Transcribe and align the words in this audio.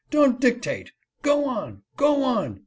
Don't 0.09 0.39
dictate!" 0.41 0.93
"Goon!" 1.21 1.83
"Go 1.95 2.23
on! 2.23 2.59